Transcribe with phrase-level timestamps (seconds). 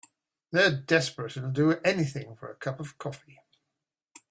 [0.49, 3.37] They're desperate and will do anything for a cup of coffee.